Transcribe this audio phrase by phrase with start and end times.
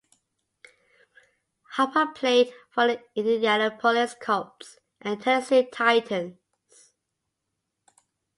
[1.77, 6.39] Harper played for the Indianapolis Colts and Tennessee Titans.